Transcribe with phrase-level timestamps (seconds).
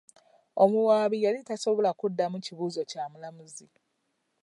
[0.63, 3.67] Omuwaabi yali tasobola kuddamu kibuuzo kya mulamuzi.